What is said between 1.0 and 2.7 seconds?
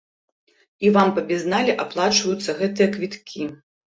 па безнале аплачваюцца